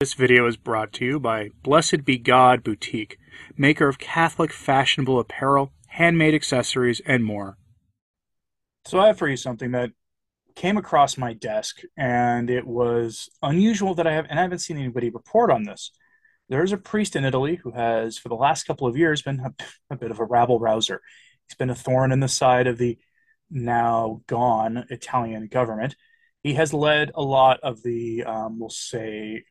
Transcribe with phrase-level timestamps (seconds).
[0.00, 3.18] This video is brought to you by Blessed Be God Boutique,
[3.58, 7.58] maker of Catholic fashionable apparel, handmade accessories, and more.
[8.86, 9.90] So, I have for you something that
[10.56, 14.78] came across my desk, and it was unusual that I have, and I haven't seen
[14.78, 15.90] anybody report on this.
[16.48, 19.52] There's a priest in Italy who has, for the last couple of years, been a,
[19.90, 21.02] a bit of a rabble rouser.
[21.46, 22.96] He's been a thorn in the side of the
[23.50, 25.94] now gone Italian government.
[26.42, 29.44] He has led a lot of the, um, we'll say,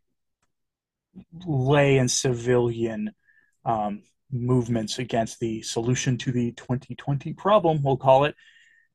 [1.46, 3.12] lay and civilian
[3.66, 8.36] um, movements against the solution to the 2020 problem, we'll call it,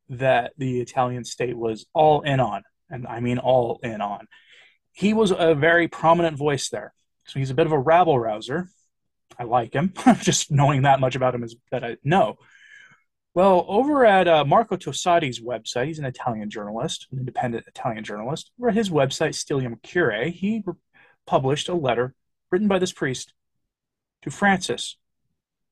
[0.08, 2.62] that the Italian state was all in on.
[2.90, 4.26] And I mean all in on.
[4.92, 6.94] He was a very prominent voice there.
[7.26, 8.68] So he's a bit of a rabble rouser.
[9.38, 9.92] I like him.
[10.20, 12.36] Just knowing that much about him is that I know.
[13.34, 18.52] Well, over at uh, Marco Tosatti's website, he's an Italian journalist, an independent Italian journalist.
[18.60, 20.62] Over at his website, Stilum Curiae, he
[21.26, 22.14] published a letter
[22.50, 23.32] written by this priest
[24.22, 24.96] to Francis,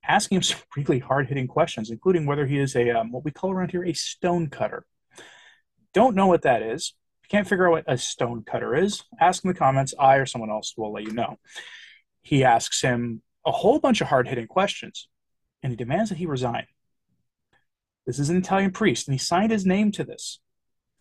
[0.07, 3.31] asking him some really hard hitting questions, including whether he is a um, what we
[3.31, 4.85] call around here a stone cutter.
[5.95, 6.95] Don't know what that is.
[7.29, 9.95] Can't figure out what a stone cutter is, ask in the comments.
[9.99, 11.39] I or someone else will let you know.
[12.21, 15.09] He asks him a whole bunch of hard hitting questions,
[15.63, 16.67] and he demands that he resign.
[18.07, 20.41] This is an Italian priest, and he signed his name to this.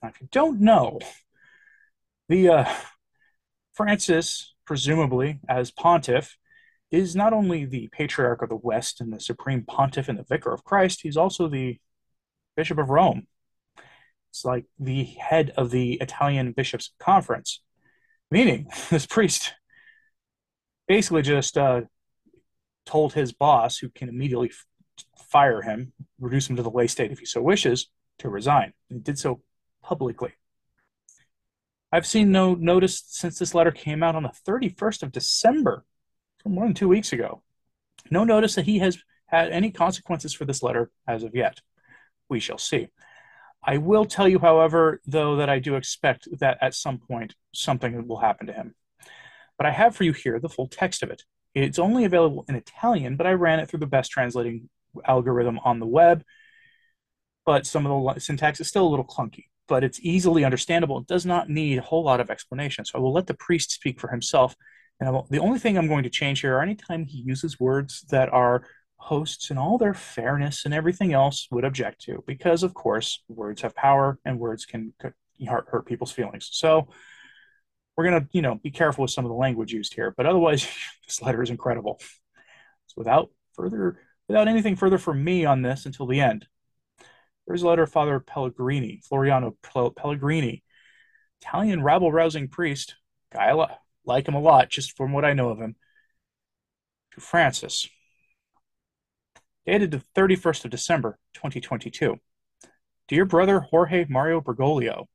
[0.02, 1.00] Now, if you don't know,
[2.30, 2.74] the uh,
[3.82, 6.38] Francis, presumably as pontiff,
[6.92, 10.54] is not only the patriarch of the West and the supreme pontiff and the vicar
[10.54, 11.80] of Christ, he's also the
[12.56, 13.26] bishop of Rome.
[14.30, 17.62] It's like the head of the Italian bishops' conference,
[18.30, 19.54] meaning this priest
[20.88, 21.82] basically just uh,
[22.86, 24.66] told his boss, who can immediately f-
[25.30, 27.88] fire him, reduce him to the lay state if he so wishes,
[28.20, 28.74] to resign.
[28.92, 29.42] And he did so
[29.82, 30.34] publicly.
[31.92, 35.84] I've seen no notice since this letter came out on the 31st of December,
[36.46, 37.44] more than two weeks ago.
[38.10, 41.60] No notice that he has had any consequences for this letter as of yet.
[42.30, 42.88] We shall see.
[43.64, 48.08] I will tell you, however, though, that I do expect that at some point something
[48.08, 48.74] will happen to him.
[49.58, 51.24] But I have for you here the full text of it.
[51.54, 54.70] It's only available in Italian, but I ran it through the best translating
[55.06, 56.24] algorithm on the web.
[57.46, 61.00] But some of the syntax is still a little clunky but it's easily understandable.
[61.00, 62.84] It does not need a whole lot of explanation.
[62.84, 64.54] So I will let the priest speak for himself.
[65.00, 68.02] And will, the only thing I'm going to change here are anytime he uses words
[68.10, 68.66] that our
[68.98, 73.62] hosts and all their fairness and everything else would object to, because of course words
[73.62, 74.94] have power and words can
[75.48, 76.50] hurt, hurt people's feelings.
[76.52, 76.90] So
[77.96, 80.14] we're to, you know, be careful with some of the language used here.
[80.18, 80.68] But otherwise,
[81.08, 81.98] this letter is incredible.
[82.88, 86.46] So without further, without anything further from me on this until the end,
[87.48, 89.56] Here's a letter of Father Pellegrini, Floriano
[89.96, 90.64] Pellegrini,
[91.42, 92.96] Italian rabble rousing priest.
[93.34, 93.68] Guy I
[94.06, 95.76] like him a lot, just from what I know of him.
[97.14, 97.90] To Francis,
[99.66, 102.18] dated the 31st of December, 2022.
[103.08, 105.08] Dear brother Jorge Mario Bergoglio,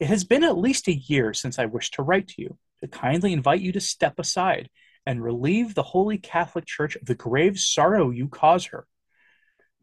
[0.00, 2.88] it has been at least a year since I wished to write to you, to
[2.88, 4.68] kindly invite you to step aside
[5.06, 8.86] and relieve the Holy Catholic Church of the grave sorrow you cause her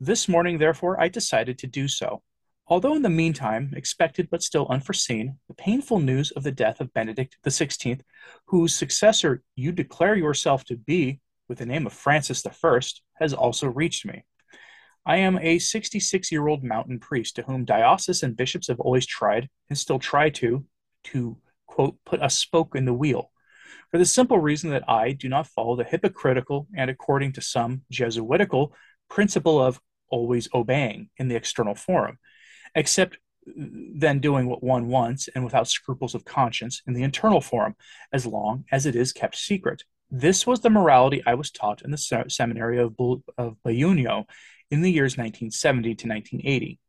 [0.06, 2.22] this morning, therefore, I decided to do so.
[2.68, 6.94] Although in the meantime, expected but still unforeseen, the painful news of the death of
[6.94, 8.02] Benedict XVI,
[8.48, 12.80] whose successor you declare yourself to be with the name of Francis I,
[13.14, 14.24] has also reached me.
[15.06, 19.06] I am a 66 year old mountain priest to whom dioceses and bishops have always
[19.06, 20.66] tried and still try to,
[21.06, 23.32] to, quote, put a spoke in the wheel,
[23.92, 27.84] for the simple reason that I do not follow the hypocritical and, according to some,
[27.92, 28.74] Jesuitical
[29.10, 29.80] principle of
[30.14, 32.20] always obeying in the external forum,
[32.76, 37.76] except then doing what one wants and without scruples of conscience in the internal forum,
[38.14, 39.84] as long as it is kept secret.
[40.12, 44.26] This was the morality I was taught in the se- seminary of, Bu- of Belluno
[44.70, 46.80] in the years 1970 to 1980.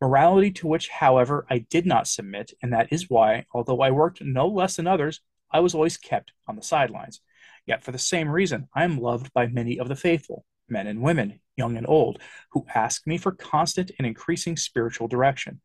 [0.00, 4.22] Morality to which, however, I did not submit, and that is why, although I worked
[4.22, 5.20] no less than others,
[5.50, 7.20] I was always kept on the sidelines.
[7.66, 11.02] Yet, for the same reason, I am loved by many of the faithful, men and
[11.02, 12.20] women, young and old,
[12.52, 15.60] who ask me for constant and increasing spiritual direction.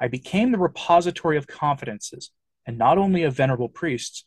[0.00, 2.30] I became the repository of confidences,
[2.66, 4.24] and not only of venerable priests,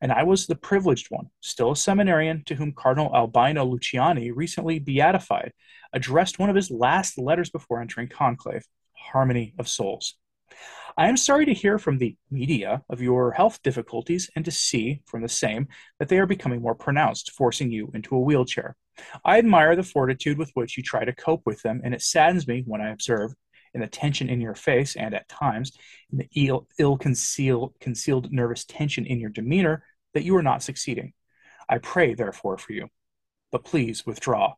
[0.00, 4.78] and I was the privileged one, still a seminarian, to whom Cardinal Albino Luciani, recently
[4.78, 5.52] beatified,
[5.92, 10.16] addressed one of his last letters before entering conclave Harmony of Souls.
[10.96, 15.02] I am sorry to hear from the media of your health difficulties and to see
[15.06, 15.68] from the same
[15.98, 18.76] that they are becoming more pronounced, forcing you into a wheelchair.
[19.24, 22.46] I admire the fortitude with which you try to cope with them, and it saddens
[22.46, 23.34] me when I observe,
[23.74, 25.72] in the tension in your face and at times
[26.10, 29.84] in the ill, concealed, concealed nervous tension in your demeanor,
[30.14, 31.12] that you are not succeeding.
[31.68, 32.88] I pray, therefore, for you.
[33.52, 34.54] But please withdraw.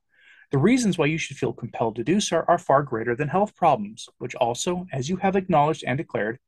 [0.52, 3.54] The reasons why you should feel compelled to do so are far greater than health
[3.54, 6.38] problems, which also, as you have acknowledged and declared,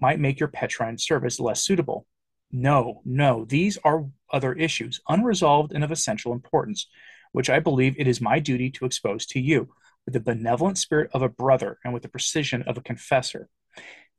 [0.00, 2.06] might make your Petrine service less suitable.
[2.50, 6.88] No, no, these are other issues, unresolved and of essential importance,
[7.32, 9.74] which I believe it is my duty to expose to you,
[10.04, 13.48] with the benevolent spirit of a brother and with the precision of a confessor.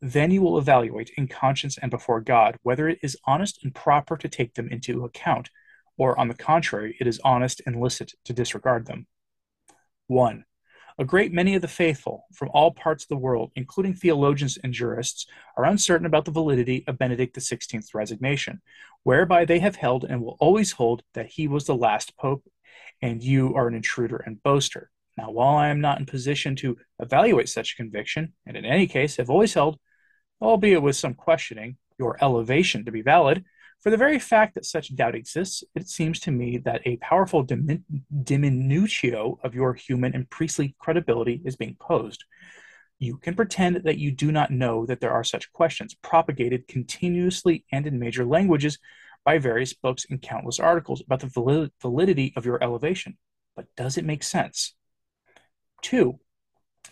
[0.02, 4.18] Then you will evaluate in conscience and before God whether it is honest and proper
[4.18, 5.50] to take them into account,
[5.98, 9.08] or on the contrary, it is honest and licit to disregard them.
[10.08, 10.44] 1.
[11.00, 14.74] A great many of the faithful from all parts of the world, including theologians and
[14.74, 15.26] jurists,
[15.58, 18.62] are uncertain about the validity of Benedict XVI's resignation,
[19.02, 22.44] whereby they have held and will always hold that he was the last pope,
[23.02, 24.90] and you are an intruder and boaster.
[25.18, 29.18] Now, while I am not in position to evaluate such conviction, and in any case
[29.18, 29.78] have always held,
[30.42, 33.46] albeit with some questioning, your elevation to be valid,
[33.82, 37.46] for the very fact that such doubt exists, it seems to me that a powerful
[37.46, 37.84] dimin-
[38.24, 42.24] diminutio of your human and priestly credibility is being posed.
[42.98, 47.66] You can pretend that you do not know that there are such questions, propagated continuously
[47.74, 48.80] and in major languages
[49.26, 53.18] by various books and countless articles about the validity of your elevation.
[53.56, 54.74] But does it make sense?
[55.82, 56.20] Two,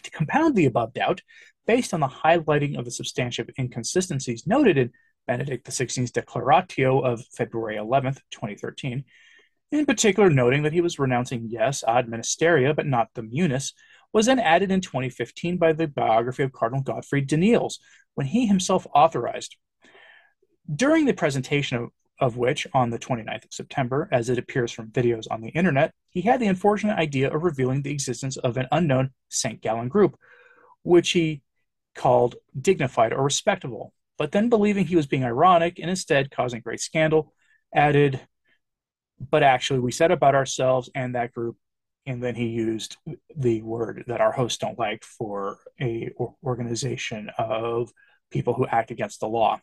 [0.04, 1.22] to compound the above doubt,
[1.68, 4.92] based on the highlighting of the substantive inconsistencies noted in
[5.28, 9.04] Benedict XVI's Declaratio of February 11th, 2013,
[9.72, 13.74] in particular noting that he was renouncing yes ad ministeria but not the munus,
[14.14, 17.76] was then added in 2015 by the biography of Cardinal Godfried Danneels
[18.16, 19.56] when he himself authorized.
[20.74, 21.90] During the presentation of
[22.22, 25.92] of which, on the 29th of September, as it appears from videos on the internet,
[26.12, 29.60] he had the unfortunate idea of revealing the existence of an unknown St.
[29.60, 30.16] Gallen group,
[30.84, 31.42] which he
[31.96, 36.80] called dignified or respectable, but then believing he was being ironic and instead causing great
[36.80, 37.34] scandal,
[37.74, 38.20] added,
[39.20, 41.58] but actually we said about ourselves and that group,
[42.06, 42.98] and then he used
[43.36, 46.12] the word that our hosts don't like for a
[46.44, 47.92] organization of
[48.30, 49.60] people who act against the law.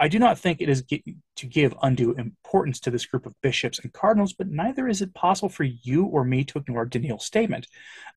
[0.00, 3.78] I do not think it is to give undue importance to this group of bishops
[3.78, 7.66] and cardinals, but neither is it possible for you or me to ignore Danneels' statement,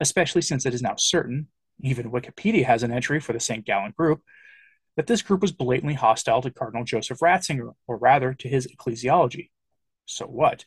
[0.00, 1.48] especially since it is now certain,
[1.82, 3.66] even Wikipedia has an entry for the St.
[3.66, 4.22] Gallen group,
[4.96, 9.50] that this group was blatantly hostile to Cardinal Joseph Ratzinger, or rather to his ecclesiology.
[10.06, 10.64] So what?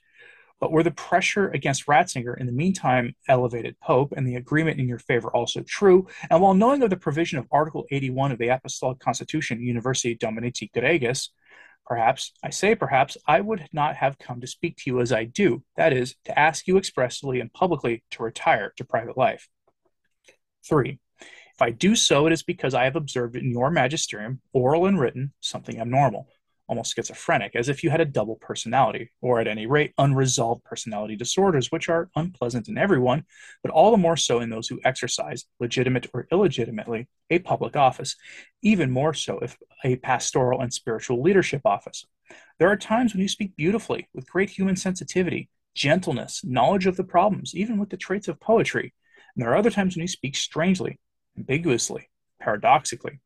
[0.59, 4.87] But were the pressure against Ratzinger in the meantime elevated Pope and the agreement in
[4.87, 6.07] your favor also true?
[6.29, 10.71] And while knowing of the provision of Article 81 of the Apostolic Constitution, Universi Dominici
[10.71, 11.29] Gregis,
[11.85, 15.25] perhaps, I say perhaps, I would not have come to speak to you as I
[15.25, 19.47] do, that is, to ask you expressly and publicly to retire to private life.
[20.67, 24.85] Three, if I do so, it is because I have observed in your magisterium, oral
[24.85, 26.27] and written, something abnormal
[26.67, 31.15] almost schizophrenic, as if you had a double personality, or at any rate, unresolved personality
[31.15, 33.23] disorders, which are unpleasant in everyone,
[33.63, 38.15] but all the more so in those who exercise, legitimate or illegitimately, a public office,
[38.61, 42.05] even more so if a pastoral and spiritual leadership office.
[42.59, 47.03] There are times when you speak beautifully, with great human sensitivity, gentleness, knowledge of the
[47.03, 48.93] problems, even with the traits of poetry.
[49.35, 50.99] And there are other times when you speak strangely,
[51.37, 52.09] ambiguously,
[52.41, 53.19] paradoxically.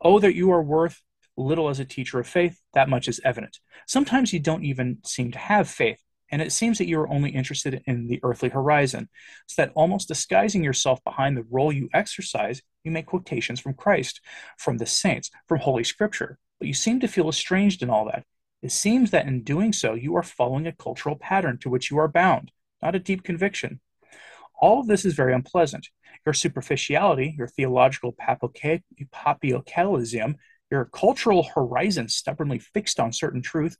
[0.00, 1.00] Oh, that you are worth
[1.36, 3.58] little as a teacher of faith, that much is evident.
[3.86, 7.30] Sometimes you don't even seem to have faith, and it seems that you are only
[7.30, 9.08] interested in the earthly horizon,
[9.46, 14.20] so that almost disguising yourself behind the role you exercise, you make quotations from Christ,
[14.58, 16.38] from the saints, from Holy Scripture.
[16.58, 18.24] But you seem to feel estranged in all that.
[18.62, 21.98] It seems that in doing so, you are following a cultural pattern to which you
[21.98, 23.80] are bound, not a deep conviction.
[24.60, 25.88] All of this is very unpleasant.
[26.24, 30.34] Your superficiality, your theological papiocalysium,
[30.72, 33.76] your cultural horizon stubbornly fixed on certain truth,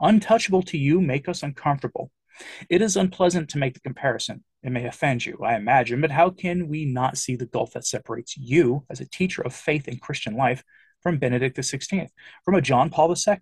[0.00, 2.12] untouchable to you, make us uncomfortable.
[2.70, 4.44] It is unpleasant to make the comparison.
[4.62, 7.84] It may offend you, I imagine, but how can we not see the gulf that
[7.84, 10.62] separates you as a teacher of faith and Christian life
[11.02, 12.06] from Benedict XVI,
[12.44, 13.36] from a John Paul II?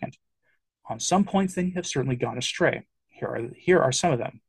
[0.89, 2.87] On some points, then, you have certainly gone astray.
[3.09, 4.41] Here are, here are some of them.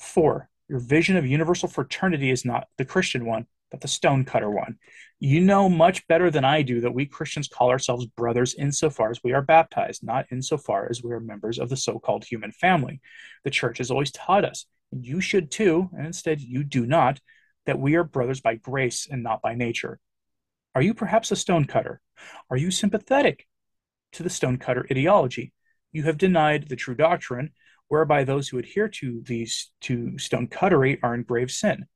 [0.00, 4.76] Four, your vision of universal fraternity is not the Christian one, but the stonecutter one.
[5.18, 9.20] You know much better than I do that we Christians call ourselves brothers insofar as
[9.24, 13.00] we are baptized, not insofar as we are members of the so called human family.
[13.44, 17.20] The church has always taught us, and you should too, and instead you do not,
[17.64, 19.98] that we are brothers by grace and not by nature.
[20.74, 22.00] Are you perhaps a stonecutter?
[22.50, 23.46] Are you sympathetic
[24.12, 25.52] to the stonecutter ideology?
[25.92, 27.50] You have denied the true doctrine,
[27.88, 31.86] whereby those who adhere to these to stonecuttery are in grave sin.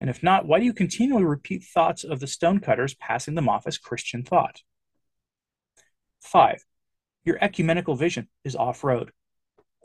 [0.00, 3.66] And if not, why do you continually repeat thoughts of the stonecutters, passing them off
[3.66, 4.62] as Christian thought?
[6.20, 6.64] Five,
[7.24, 9.12] Your ecumenical vision is off road.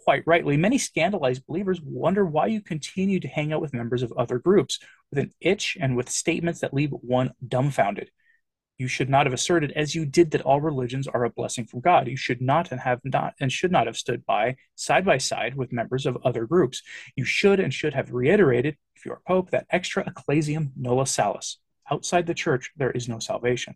[0.03, 4.11] Quite rightly, many scandalized believers wonder why you continue to hang out with members of
[4.13, 4.79] other groups
[5.09, 8.11] with an itch and with statements that leave one dumbfounded.
[8.79, 11.81] You should not have asserted, as you did, that all religions are a blessing from
[11.81, 12.07] God.
[12.07, 15.55] You should not and have not and should not have stood by side by side
[15.55, 16.81] with members of other groups.
[17.15, 21.59] You should and should have reiterated, if you are Pope, that extra ecclesiam nulla salus.
[21.91, 23.75] Outside the church, there is no salvation.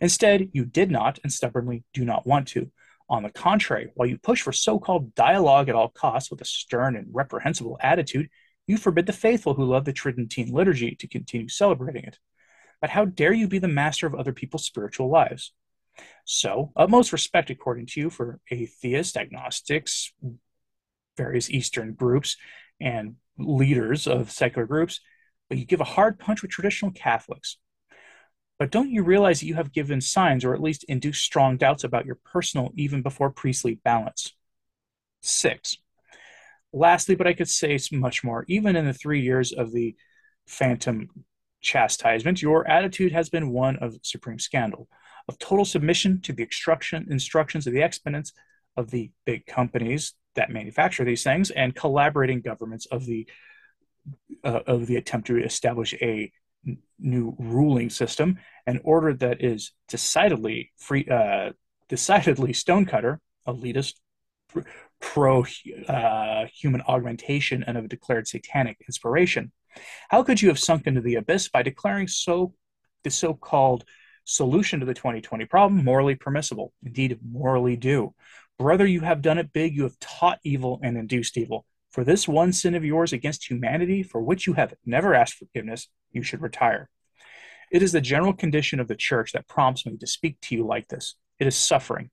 [0.00, 2.70] Instead, you did not and stubbornly do not want to.
[3.10, 6.44] On the contrary, while you push for so called dialogue at all costs with a
[6.44, 8.28] stern and reprehensible attitude,
[8.66, 12.18] you forbid the faithful who love the Tridentine liturgy to continue celebrating it
[12.80, 15.52] but how dare you be the master of other people's spiritual lives?
[16.24, 20.12] So, utmost respect, according to you, for atheists, agnostics,
[21.16, 22.36] various Eastern groups,
[22.80, 25.00] and leaders of secular groups,
[25.48, 27.58] but you give a hard punch with traditional Catholics.
[28.58, 31.84] But don't you realize that you have given signs, or at least induced strong doubts
[31.84, 34.34] about your personal, even before priestly balance?
[35.20, 35.78] Six.
[36.72, 39.96] Lastly, but I could say much more, even in the three years of the
[40.46, 41.08] phantom
[41.60, 44.88] chastisement, your attitude has been one of supreme scandal,
[45.28, 46.48] of total submission to the
[47.10, 48.32] instructions of the exponents
[48.76, 53.28] of the big companies that manufacture these things and collaborating governments of the
[54.44, 56.30] uh, of the attempt to establish a
[56.66, 61.50] n- new ruling system, an order that is decidedly free, uh,
[61.88, 63.94] decidedly stonecutter, elitist,
[65.00, 65.44] pro
[65.88, 69.52] uh, human augmentation, and of declared satanic inspiration.
[70.08, 72.54] How could you have sunk into the abyss by declaring so
[73.04, 73.84] the so-called
[74.24, 78.14] solution to the 2020 problem morally permissible, indeed morally due?
[78.58, 79.74] Brother, you have done it big.
[79.74, 81.64] You have taught evil and induced evil.
[81.90, 85.88] For this one sin of yours against humanity, for which you have never asked forgiveness,
[86.10, 86.90] you should retire.
[87.70, 90.66] It is the general condition of the church that prompts me to speak to you
[90.66, 91.14] like this.
[91.38, 92.10] It is suffering.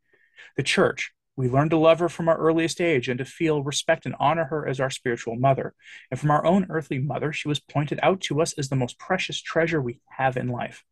[0.55, 4.05] The church, we learn to love her from our earliest age and to feel respect
[4.05, 5.73] and honor her as our spiritual mother.
[6.09, 8.97] And from our own earthly mother, she was pointed out to us as the most
[8.97, 10.83] precious treasure we have in life.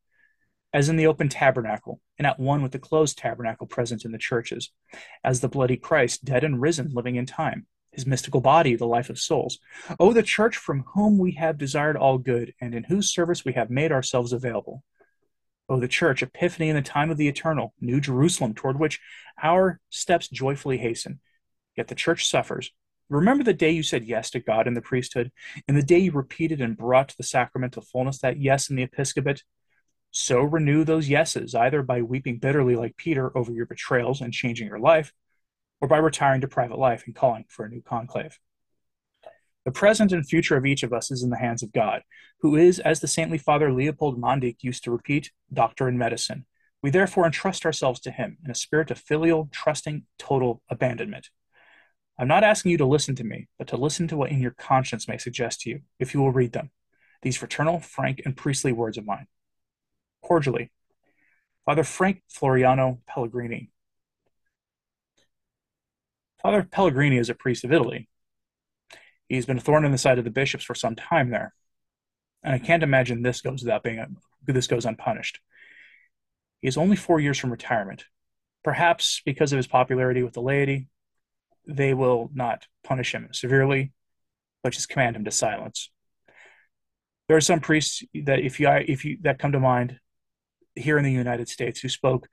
[0.73, 4.17] As in the open tabernacle, and at one with the closed tabernacle present in the
[4.17, 4.71] churches,
[5.23, 9.11] as the bloody Christ, dead and risen, living in time, his mystical body, the life
[9.11, 9.59] of souls.
[9.99, 13.53] Oh, the church from whom we have desired all good, and in whose service we
[13.53, 14.83] have made ourselves available.
[15.69, 18.99] O the church, epiphany in the time of the eternal, New Jerusalem, toward which
[19.41, 21.19] our steps joyfully hasten.
[21.75, 22.71] Yet the church suffers.
[23.09, 25.31] Remember the day you said yes to God in the priesthood,
[25.67, 28.83] and the day you repeated and brought to the sacramental fullness that yes in the
[28.83, 29.43] episcopate?
[30.11, 34.67] So renew those yeses, either by weeping bitterly like Peter over your betrayals and changing
[34.67, 35.13] your life,
[35.81, 38.39] or by retiring to private life and calling for a new conclave.
[39.65, 42.01] The present and future of each of us is in the hands of God,
[42.41, 46.45] who is, as the saintly Father Leopold Mandić used to repeat, doctor in medicine.
[46.81, 51.29] We therefore entrust ourselves to him in a spirit of filial, trusting, total abandonment.
[52.19, 54.51] I'm not asking you to listen to me, but to listen to what in your
[54.51, 56.71] conscience may suggest to you, if you will read them.
[57.21, 59.27] These fraternal, frank, and priestly words of mine.
[60.21, 60.71] Cordially,
[61.65, 63.69] Father Frank Floriano Pellegrini.
[66.41, 68.09] Father Pellegrini is a priest of Italy,
[69.29, 71.53] He's been thorn in the side of the bishops for some time there.
[72.43, 75.39] And I can't imagine this goes without being this goes unpunished.
[76.61, 78.05] He is only four years from retirement.
[78.63, 80.87] Perhaps because of his popularity with the laity,
[81.65, 83.93] they will not punish him severely,
[84.61, 85.89] but just command him to silence.
[87.27, 89.99] There are some priests that if you if you that come to mind
[90.75, 92.27] here in the United States who spoke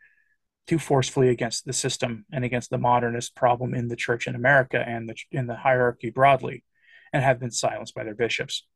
[0.67, 4.83] too forcefully against the system and against the modernist problem in the church in America
[4.85, 6.65] and the in the hierarchy broadly
[7.13, 8.67] and have been silenced by their bishops,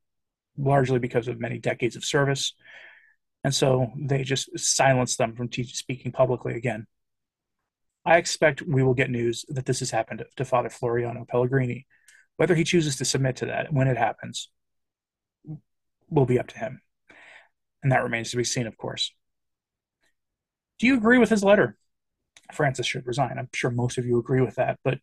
[0.57, 2.55] largely because of many decades of service.
[3.43, 6.87] And so they just silence them from teaching, speaking publicly again.
[8.07, 11.87] I expect we will get news that this has happened to Father Floriano Pellegrini.
[12.37, 14.51] Whether he chooses to submit to that when it happens
[16.11, 16.81] will be up to him.
[17.83, 19.13] And that remains to be seen, of course.
[20.79, 21.77] Do you agree with his letter?
[22.53, 23.39] Francis should resign.
[23.39, 24.99] I'm sure most of you agree with that, but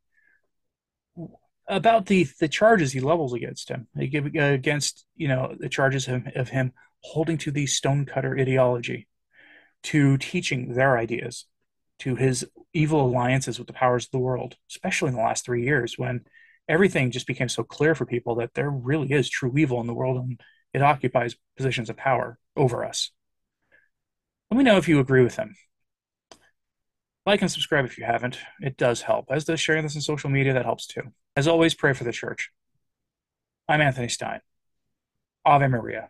[1.68, 3.88] about the the charges he levels against him.
[3.98, 9.08] Uh, against you know the charges of, of him holding to the stonecutter ideology
[9.84, 11.46] to teaching their ideas
[12.00, 15.64] to his evil alliances with the powers of the world especially in the last three
[15.64, 16.22] years when
[16.68, 19.94] everything just became so clear for people that there really is true evil in the
[19.94, 20.40] world and
[20.74, 23.12] it occupies positions of power over us.
[24.50, 25.56] Let me know if you agree with him.
[27.26, 28.40] Like and subscribe if you haven't.
[28.62, 30.54] It does help as does sharing this on social media.
[30.54, 32.52] That helps too as always, pray for the church.
[33.68, 34.42] I'm Anthony Stine.
[35.46, 36.10] Ave Maria.